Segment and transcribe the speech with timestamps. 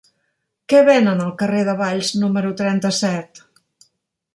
[0.73, 3.49] Què venen al carrer de Valls número trenta-set?